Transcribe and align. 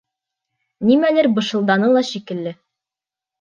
Нимәлер 0.91 1.29
бышылданы 1.35 1.91
ла 1.97 2.03
шикелле. 2.09 2.55